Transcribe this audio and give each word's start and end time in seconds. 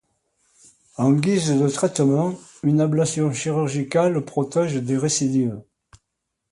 En 0.97 1.11
guise 1.11 1.51
de 1.51 1.69
traitement, 1.69 2.33
une 2.63 2.81
ablation 2.81 3.31
chirurgicale 3.33 4.19
protège 4.25 4.77
des 4.81 4.97
récidives. 4.97 5.61